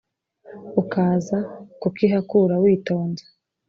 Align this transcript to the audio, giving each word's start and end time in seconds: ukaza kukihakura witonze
ukaza 0.81 1.37
kukihakura 1.81 2.55
witonze 2.63 3.23